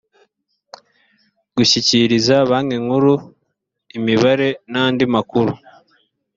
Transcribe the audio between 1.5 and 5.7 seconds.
gushyikiriza banki nkuru imibare n’andi makuru